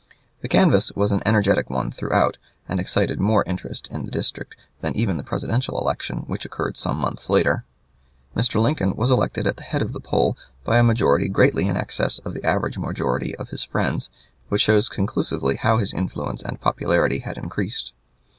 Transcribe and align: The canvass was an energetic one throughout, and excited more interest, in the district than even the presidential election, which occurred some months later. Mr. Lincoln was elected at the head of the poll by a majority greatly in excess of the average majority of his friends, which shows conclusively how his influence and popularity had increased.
The 0.41 0.47
canvass 0.49 0.91
was 0.93 1.11
an 1.11 1.21
energetic 1.27 1.69
one 1.69 1.91
throughout, 1.91 2.37
and 2.67 2.79
excited 2.79 3.19
more 3.19 3.43
interest, 3.45 3.87
in 3.91 4.03
the 4.03 4.09
district 4.09 4.55
than 4.79 4.95
even 4.95 5.17
the 5.17 5.23
presidential 5.23 5.79
election, 5.79 6.21
which 6.25 6.43
occurred 6.43 6.75
some 6.75 6.97
months 6.97 7.29
later. 7.29 7.65
Mr. 8.35 8.59
Lincoln 8.59 8.95
was 8.95 9.11
elected 9.11 9.45
at 9.45 9.57
the 9.57 9.61
head 9.63 9.83
of 9.83 9.93
the 9.93 9.99
poll 9.99 10.35
by 10.63 10.79
a 10.79 10.83
majority 10.83 11.29
greatly 11.29 11.67
in 11.67 11.77
excess 11.77 12.17
of 12.17 12.33
the 12.33 12.43
average 12.43 12.79
majority 12.79 13.35
of 13.35 13.49
his 13.49 13.63
friends, 13.63 14.09
which 14.49 14.63
shows 14.63 14.89
conclusively 14.89 15.55
how 15.57 15.77
his 15.77 15.93
influence 15.93 16.41
and 16.41 16.59
popularity 16.59 17.19
had 17.19 17.37
increased. 17.37 17.91